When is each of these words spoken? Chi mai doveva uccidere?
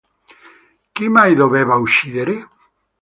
Chi 0.91 1.05
mai 1.09 1.35
doveva 1.35 1.75
uccidere? 1.75 2.35